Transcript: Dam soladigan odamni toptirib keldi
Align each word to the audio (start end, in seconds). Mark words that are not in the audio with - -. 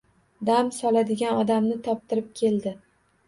Dam 0.47 0.69
soladigan 0.77 1.37
odamni 1.41 1.77
toptirib 1.89 2.31
keldi 2.41 2.73